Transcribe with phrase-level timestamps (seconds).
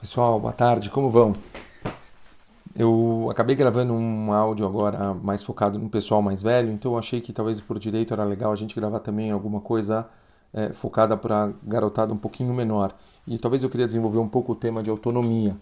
[0.00, 1.32] Pessoal, boa tarde, como vão?
[2.72, 7.20] Eu acabei gravando um áudio agora mais focado no pessoal mais velho, então eu achei
[7.20, 10.08] que talvez por direito era legal a gente gravar também alguma coisa
[10.54, 12.94] é, focada para garotada um pouquinho menor.
[13.26, 15.56] E talvez eu queria desenvolver um pouco o tema de autonomia.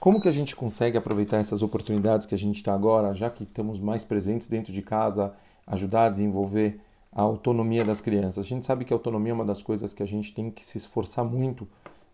[0.00, 3.44] Como que a gente consegue aproveitar essas oportunidades que a gente está agora, já que
[3.44, 5.32] estamos mais presentes dentro de casa,
[5.68, 6.80] ajudar a desenvolver
[7.12, 8.44] a autonomia das crianças?
[8.44, 10.66] A gente sabe que a autonomia é uma das coisas que a gente tem que
[10.66, 11.68] se esforçar muito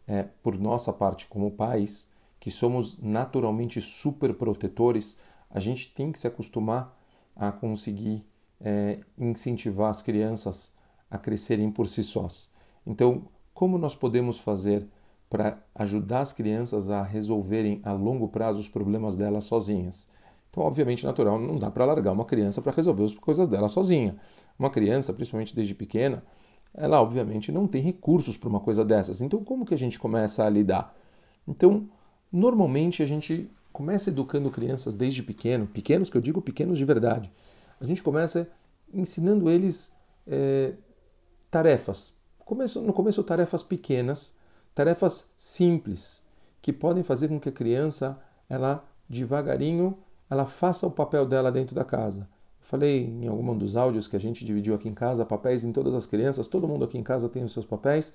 [0.07, 5.17] é, por nossa parte como pais, que somos naturalmente super protetores,
[5.51, 6.99] a gente tem que se acostumar
[7.35, 8.27] a conseguir
[8.61, 10.75] é, incentivar as crianças
[11.11, 12.53] a crescerem por si sós.
[12.87, 14.87] Então, como nós podemos fazer
[15.31, 20.09] para ajudar as crianças a resolverem a longo prazo os problemas delas sozinhas?
[20.51, 24.17] Então, obviamente, natural, não dá para largar uma criança para resolver as coisas dela sozinha.
[24.59, 26.23] Uma criança, principalmente desde pequena,
[26.75, 29.21] ela obviamente não tem recursos para uma coisa dessas.
[29.21, 30.95] Então, como que a gente começa a lidar?
[31.47, 31.89] Então,
[32.33, 37.31] normalmente a gente começa educando crianças desde pequeno, pequenos que eu digo pequenos de verdade.
[37.81, 38.49] A gente começa
[38.93, 39.95] ensinando eles
[40.27, 40.75] é,
[41.51, 42.15] tarefas.
[42.39, 44.35] Começo, no começo, tarefas pequenas,
[44.75, 46.25] tarefas simples,
[46.61, 51.75] que podem fazer com que a criança, ela devagarinho, ela faça o papel dela dentro
[51.75, 52.29] da casa.
[52.65, 55.93] Falei em algum dos áudios que a gente dividiu aqui em casa, papéis em todas
[55.93, 58.15] as crianças, todo mundo aqui em casa tem os seus papéis,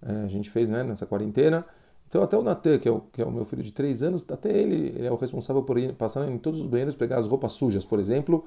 [0.00, 1.66] é, a gente fez né, nessa quarentena.
[2.08, 4.56] Então até o Natan, que, é que é o meu filho de 3 anos, até
[4.56, 7.52] ele, ele é o responsável por ir passar em todos os banheiros, pegar as roupas
[7.54, 8.44] sujas, por exemplo,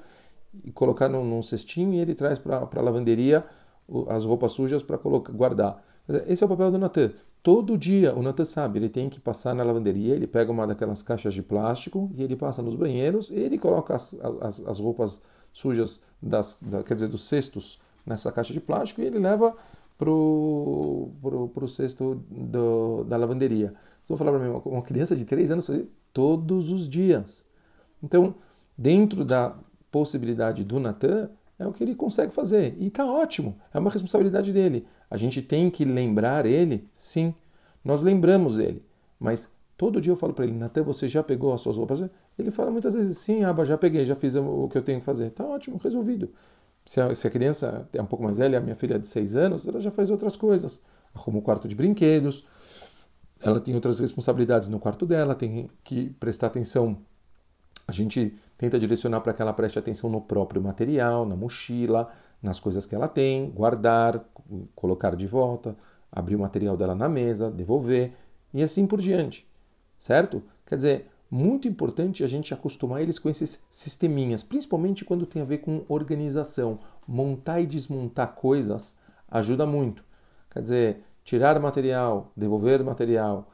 [0.64, 3.44] e colocar num, num cestinho e ele traz para a lavanderia
[4.08, 5.84] as roupas sujas para guardar.
[6.26, 7.12] Esse é o papel do Natan.
[7.42, 11.02] Todo dia o Natan sabe, ele tem que passar na lavanderia, ele pega uma daquelas
[11.02, 15.20] caixas de plástico e ele passa nos banheiros e ele coloca as, as, as roupas
[15.52, 19.54] sujas, das, da, quer dizer, dos cestos nessa caixa de plástico e ele leva
[19.98, 23.68] pro, pro, pro cesto do, da lavanderia.
[24.02, 25.70] Vocês vão falar para mim, uma criança de 3 anos
[26.12, 27.44] todos os dias.
[28.02, 28.34] Então,
[28.76, 29.54] dentro da
[29.90, 32.74] possibilidade do Natan, é o que ele consegue fazer.
[32.78, 34.86] E está ótimo, é uma responsabilidade dele.
[35.08, 37.34] A gente tem que lembrar ele, sim.
[37.84, 38.82] Nós lembramos ele,
[39.18, 42.00] mas todo dia eu falo para ele, Natan, você já pegou as suas roupas?
[42.38, 45.04] Ele fala muitas vezes, sim, Aba, já peguei, já fiz o que eu tenho que
[45.06, 45.30] fazer.
[45.30, 46.30] Tá ótimo, resolvido.
[46.84, 49.06] Se a, se a criança é um pouco mais velha, a minha filha é de
[49.06, 50.82] 6 anos, ela já faz outras coisas.
[51.14, 52.46] Arruma o quarto de brinquedos,
[53.40, 56.98] ela tem outras responsabilidades no quarto dela, tem que prestar atenção.
[57.86, 62.08] A gente tenta direcionar para que ela preste atenção no próprio material, na mochila,
[62.40, 64.24] nas coisas que ela tem, guardar,
[64.74, 65.76] colocar de volta,
[66.10, 68.12] abrir o material dela na mesa, devolver
[68.54, 69.46] e assim por diante.
[70.02, 70.42] Certo?
[70.66, 75.44] Quer dizer, muito importante a gente acostumar eles com esses sisteminhas, principalmente quando tem a
[75.44, 76.80] ver com organização.
[77.06, 78.96] Montar e desmontar coisas
[79.30, 80.02] ajuda muito.
[80.50, 83.48] Quer dizer, tirar material, devolver material,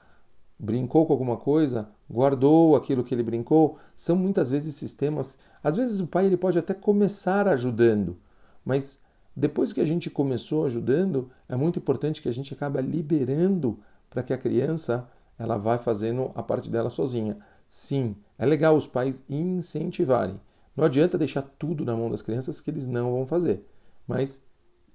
[0.58, 5.38] brincou com alguma coisa, guardou aquilo que ele brincou, são muitas vezes sistemas.
[5.62, 8.16] Às vezes o pai ele pode até começar ajudando,
[8.64, 9.02] mas
[9.36, 14.22] depois que a gente começou ajudando, é muito importante que a gente acabe liberando para
[14.22, 15.06] que a criança
[15.38, 17.38] ela vá fazendo a parte dela sozinha.
[17.68, 20.40] Sim, é legal os pais incentivarem.
[20.76, 23.66] Não adianta deixar tudo na mão das crianças que eles não vão fazer.
[24.06, 24.42] Mas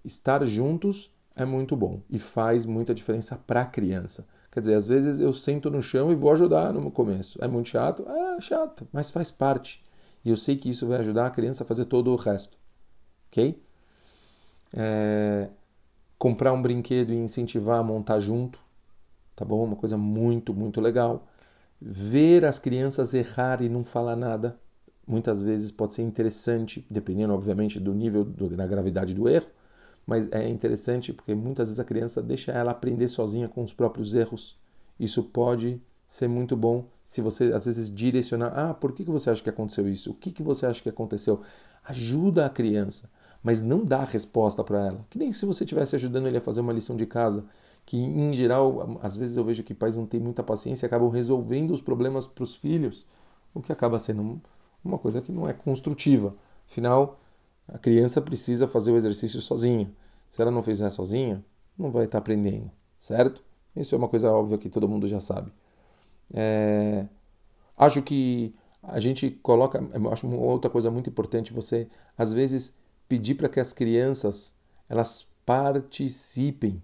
[0.04, 4.28] estar juntos é muito bom e faz muita diferença para a criança.
[4.52, 7.44] Quer dizer, às vezes eu sento no chão e vou ajudar no começo.
[7.44, 8.08] É muito chato?
[8.08, 9.84] É chato, mas faz parte.
[10.24, 12.58] E eu sei que isso vai ajudar a criança a fazer todo o resto.
[13.30, 13.62] Ok?
[14.75, 15.50] É...
[16.18, 18.60] Comprar um brinquedo e incentivar a montar junto.
[19.35, 19.63] Tá bom?
[19.63, 21.27] Uma coisa muito, muito legal
[21.85, 24.57] ver as crianças errar e não falar nada,
[25.05, 29.47] muitas vezes pode ser interessante, dependendo, obviamente, do nível da gravidade do erro,
[30.07, 34.13] mas é interessante porque muitas vezes a criança deixa ela aprender sozinha com os próprios
[34.13, 34.57] erros.
[34.97, 39.29] Isso pode ser muito bom se você, às vezes, direcionar: ah, por que, que você
[39.29, 40.11] acha que aconteceu isso?
[40.11, 41.41] O que, que você acha que aconteceu?
[41.83, 43.09] Ajuda a criança,
[43.41, 45.05] mas não dá resposta para ela.
[45.09, 47.44] Que nem se você estivesse ajudando ele a fazer uma lição de casa
[47.85, 51.71] que em geral, às vezes eu vejo que pais não têm muita paciência acabam resolvendo
[51.71, 53.06] os problemas para os filhos,
[53.53, 54.41] o que acaba sendo
[54.83, 56.35] uma coisa que não é construtiva.
[56.69, 57.19] Afinal,
[57.68, 59.91] a criança precisa fazer o exercício sozinha.
[60.30, 61.44] Se ela não fizer sozinha,
[61.77, 63.44] não vai estar aprendendo, certo?
[63.75, 65.51] Isso é uma coisa óbvia que todo mundo já sabe.
[66.33, 67.06] É...
[67.77, 69.81] Acho que a gente coloca,
[70.12, 71.88] acho uma outra coisa muito importante você
[72.18, 72.77] às vezes
[73.07, 74.56] pedir para que as crianças
[74.89, 76.81] elas participem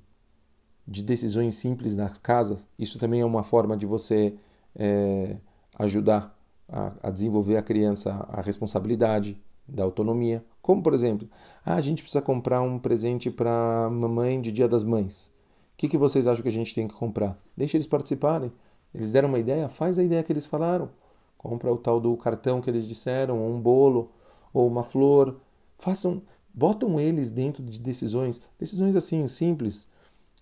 [0.90, 4.34] de decisões simples na casa, isso também é uma forma de você
[4.76, 5.36] é,
[5.78, 6.36] ajudar
[6.68, 10.44] a, a, desenvolver a criança a responsabilidade da autonomia.
[10.64, 11.30] Como, por exemplo,
[11.64, 15.32] ah, a gente precisa comprar um presente para mamãe de Dia das Mães.
[15.74, 17.38] O que, que vocês acham que a gente tem que comprar?
[17.56, 18.52] Deixe eles participarem.
[18.94, 20.90] Eles deram uma ideia, faz a ideia que eles falaram.
[21.38, 24.10] Compra o tal do cartão que eles disseram, ou um bolo,
[24.52, 25.40] ou uma flor.
[25.78, 26.22] Façam,
[26.52, 29.88] botam eles dentro de decisões, decisões assim simples,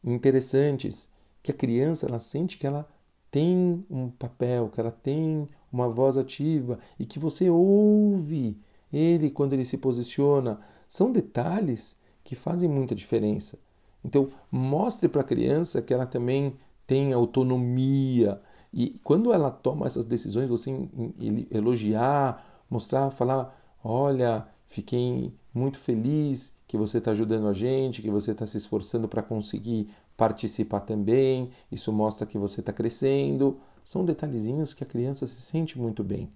[0.03, 1.09] interessantes,
[1.41, 2.87] que a criança ela sente que ela
[3.31, 8.57] tem um papel, que ela tem uma voz ativa e que você ouve
[8.91, 10.59] ele quando ele se posiciona.
[10.87, 13.57] São detalhes que fazem muita diferença.
[14.03, 16.53] Então, mostre para a criança que ela também
[16.85, 18.41] tem autonomia.
[18.73, 20.71] E quando ela toma essas decisões, você
[21.51, 28.31] elogiar, mostrar, falar: olha, fiquei muito feliz que você está ajudando a gente, que você
[28.31, 31.49] está se esforçando para conseguir participar também.
[31.71, 33.57] Isso mostra que você está crescendo.
[33.83, 36.29] São detalhezinhos que a criança se sente muito bem.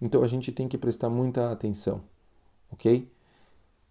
[0.00, 2.00] Então a gente tem que prestar muita atenção,
[2.72, 3.08] ok?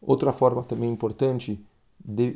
[0.01, 1.63] Outra forma também importante
[2.03, 2.31] de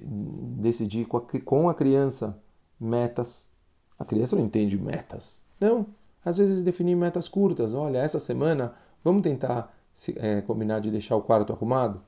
[0.60, 2.40] decidir com a, com a criança
[2.80, 3.50] metas.
[3.98, 5.42] A criança não entende metas.
[5.60, 5.88] Não.
[6.24, 7.74] Às vezes definir metas curtas.
[7.74, 9.75] Olha, essa semana vamos tentar
[10.16, 12.02] é, combinar de deixar o quarto arrumado.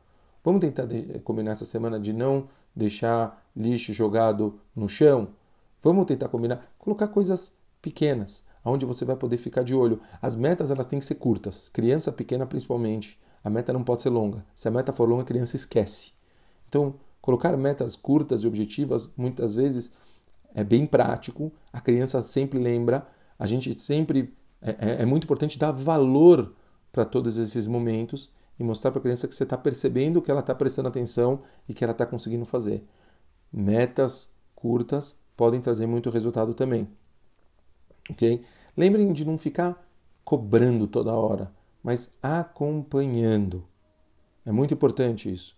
[0.43, 5.29] Vamos tentar de, combinar essa semana de não deixar lixo jogado no chão.
[5.83, 9.99] Vamos tentar combinar, colocar coisas pequenas, onde você vai poder ficar de olho.
[10.21, 11.69] As metas elas têm que ser curtas.
[11.69, 13.19] Criança pequena principalmente.
[13.43, 14.45] A meta não pode ser longa.
[14.53, 16.11] Se a meta for longa, a criança esquece.
[16.67, 19.93] Então, colocar metas curtas e objetivas muitas vezes
[20.53, 21.51] é bem prático.
[21.71, 23.07] A criança sempre lembra.
[23.39, 26.53] A gente sempre é, é, é muito importante dar valor
[26.97, 30.39] para todos esses momentos e mostrar para a criança que você está percebendo que ela
[30.39, 32.83] está prestando atenção e que ela está conseguindo fazer.
[33.53, 36.87] Metas curtas podem trazer muito resultado também.
[38.09, 38.43] Ok?
[38.75, 39.87] Lembrem de não ficar
[40.25, 41.51] cobrando toda hora,
[41.83, 43.63] mas acompanhando.
[44.43, 45.55] É muito importante isso.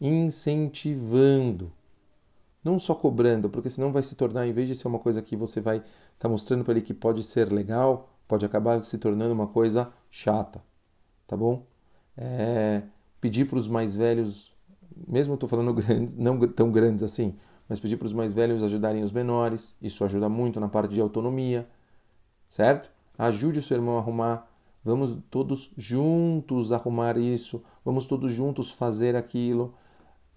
[0.00, 1.70] Incentivando.
[2.64, 5.36] Não só cobrando, porque senão vai se tornar, em vez de ser uma coisa que
[5.36, 5.86] você vai estar
[6.18, 10.66] tá mostrando para ele que pode ser legal, pode acabar se tornando uma coisa chata.
[11.28, 11.64] Tá bom?
[12.16, 12.82] É,
[13.20, 14.52] pedir para os mais velhos,
[15.06, 17.36] mesmo eu estou falando grandes, não tão grandes assim,
[17.68, 21.00] mas pedir para os mais velhos ajudarem os menores, isso ajuda muito na parte de
[21.00, 21.68] autonomia
[22.48, 22.90] certo?
[23.16, 24.48] Ajude o seu irmão a arrumar.
[24.84, 27.62] Vamos todos juntos arrumar isso.
[27.84, 29.74] Vamos todos juntos fazer aquilo.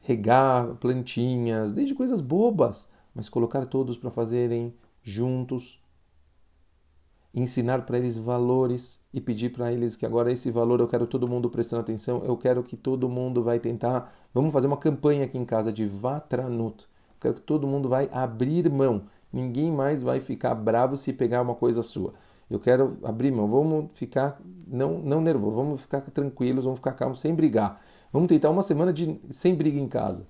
[0.01, 4.73] Regar plantinhas, desde coisas bobas, mas colocar todos para fazerem
[5.03, 5.80] juntos.
[7.33, 11.27] Ensinar para eles valores e pedir para eles que agora esse valor eu quero todo
[11.27, 12.23] mundo prestando atenção.
[12.25, 14.13] Eu quero que todo mundo vai tentar.
[14.33, 16.83] Vamos fazer uma campanha aqui em casa de Vatranut.
[16.83, 21.41] Eu quero que todo mundo vai abrir mão Ninguém mais vai ficar bravo se pegar
[21.41, 22.13] uma coisa sua.
[22.49, 27.21] Eu quero abrir mão, vamos ficar não, não nervoso, vamos ficar tranquilos, vamos ficar calmos,
[27.21, 27.81] sem brigar.
[28.11, 30.27] Vamos tentar uma semana de sem briga em casa.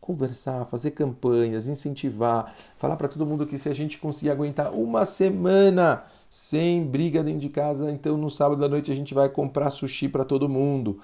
[0.00, 5.04] Conversar, fazer campanhas, incentivar, falar para todo mundo que se a gente conseguir aguentar uma
[5.04, 9.70] semana sem briga dentro de casa, então no sábado à noite a gente vai comprar
[9.70, 11.00] sushi para todo mundo.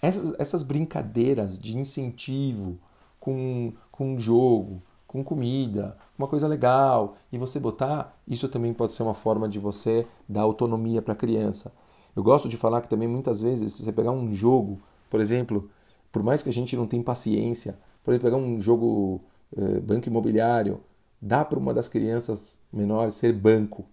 [0.00, 2.78] Essas, essas brincadeiras de incentivo
[3.18, 9.02] com, com jogo, com comida, uma coisa legal, e você botar, isso também pode ser
[9.02, 11.72] uma forma de você dar autonomia para a criança.
[12.16, 14.80] Eu gosto de falar que também muitas vezes, se você pegar um jogo,
[15.10, 15.70] por exemplo,
[16.12, 19.22] por mais que a gente não tenha paciência, por exemplo, pegar um jogo
[19.56, 20.80] eh, banco imobiliário,
[21.20, 23.86] dá para uma das crianças menores ser banco,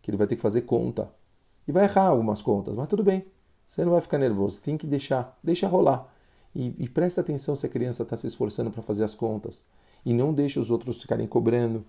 [0.00, 1.10] que ele vai ter que fazer conta.
[1.66, 3.26] E vai errar algumas contas, mas tudo bem.
[3.66, 6.08] Você não vai ficar nervoso, tem que deixar, deixa rolar.
[6.54, 9.64] E, e presta atenção se a criança está se esforçando para fazer as contas
[10.04, 11.84] e não deixa os outros ficarem cobrando.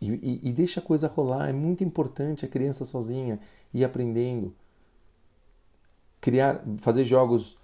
[0.00, 1.48] E, e, e, deixa a coisa rolar.
[1.48, 3.38] É muito importante a criança sozinha
[3.72, 4.52] ir aprendendo.
[6.20, 7.56] Criar, fazer jogos,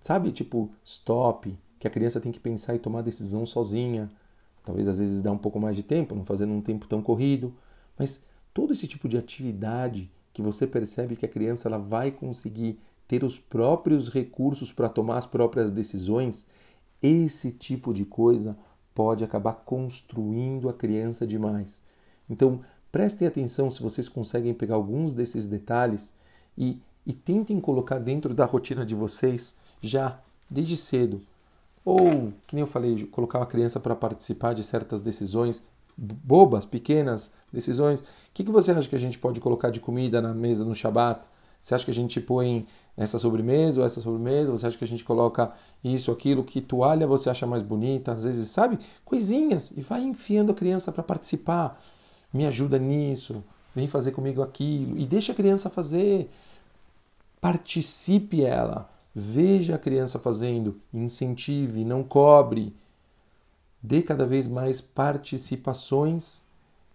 [0.00, 4.10] sabe, tipo stop, que a criança tem que pensar e tomar decisão sozinha.
[4.64, 7.52] Talvez às vezes dá um pouco mais de tempo, não fazendo um tempo tão corrido.
[7.98, 8.22] Mas
[8.52, 13.24] todo esse tipo de atividade que você percebe que a criança ela vai conseguir ter
[13.24, 16.46] os próprios recursos para tomar as próprias decisões,
[17.02, 18.56] esse tipo de coisa
[18.94, 21.82] pode acabar construindo a criança demais.
[22.28, 22.60] Então,
[22.92, 26.14] prestem atenção se vocês conseguem pegar alguns desses detalhes
[26.56, 31.22] e, e tentem colocar dentro da rotina de vocês já desde cedo.
[31.84, 35.64] Ou, que nem eu falei, colocar uma criança para participar de certas decisões
[35.96, 38.00] bobas, pequenas decisões.
[38.00, 40.74] O que, que você acha que a gente pode colocar de comida na mesa no
[40.74, 41.20] Shabat?
[41.60, 44.50] Você acha que a gente põe essa sobremesa ou essa sobremesa?
[44.50, 45.52] Você acha que a gente coloca
[45.84, 46.42] isso, aquilo?
[46.42, 48.12] Que toalha você acha mais bonita?
[48.12, 48.78] Às vezes, sabe?
[49.04, 49.72] Coisinhas.
[49.76, 51.78] E vai enfiando a criança para participar.
[52.32, 53.44] Me ajuda nisso.
[53.74, 54.96] Vem fazer comigo aquilo.
[54.96, 56.30] E deixa a criança fazer.
[57.40, 58.88] Participe ela.
[59.14, 60.80] Veja a criança fazendo.
[60.92, 62.74] Incentive, não cobre.
[63.82, 66.42] Dê cada vez mais participações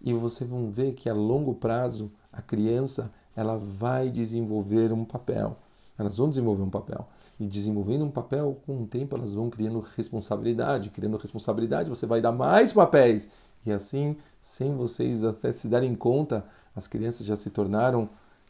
[0.00, 5.56] e vocês vão ver que a longo prazo a criança ela vai desenvolver um papel.
[5.98, 7.06] Elas vão desenvolver um papel.
[7.38, 10.90] E desenvolvendo um papel, com o tempo elas vão criando responsabilidade.
[10.90, 13.28] Criando responsabilidade, você vai dar mais papéis.
[13.64, 18.08] E assim, sem vocês até se darem conta, as crianças já se tornaram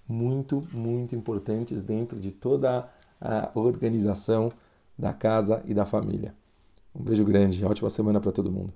[0.08, 2.88] muito, muito importantes dentro de toda
[3.20, 4.52] a organização
[4.99, 6.35] da casa e da família.
[6.94, 8.73] Um beijo grande, ótima semana para todo mundo.